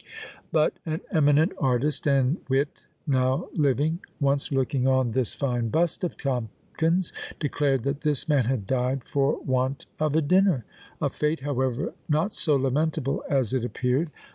[0.51, 6.17] But an eminent artist and wit now living, once looking on this fine bust of
[6.17, 10.65] Tomkins, declared, that "this man had died for want of a dinner!"
[10.99, 14.09] a fate, however, not so lamentable as it appeared!